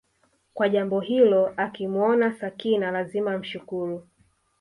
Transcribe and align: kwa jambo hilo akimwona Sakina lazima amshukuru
kwa 0.53 0.69
jambo 0.69 0.99
hilo 0.99 1.53
akimwona 1.57 2.33
Sakina 2.33 2.91
lazima 2.91 3.33
amshukuru 3.33 4.07